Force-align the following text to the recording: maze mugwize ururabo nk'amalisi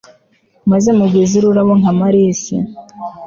maze 0.71 0.89
mugwize 0.97 1.33
ururabo 1.37 1.71
nk'amalisi 1.79 2.55